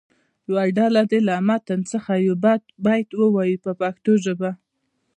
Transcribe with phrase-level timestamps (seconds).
[0.49, 2.35] یوه ډله دې له متن څخه یو
[2.87, 4.51] بیت ووایي په پښتو ژبه.